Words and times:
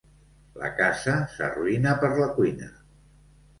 La 0.61 0.69
casa 0.79 1.13
s'arruïna 1.35 1.95
per 2.01 2.11
la 2.23 2.33
cuina. 2.41 2.75